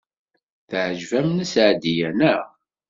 [0.69, 2.43] Teɛjeb-am Nna Seɛdiya, naɣ?